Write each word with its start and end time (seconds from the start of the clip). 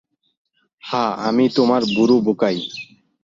হ্যাঁ, 0.83 1.11
আমি 1.27 1.45
তো 1.47 1.53
তোমার 1.55 1.81
বুড়ো 1.95 2.17
বোকাই। 2.19 2.57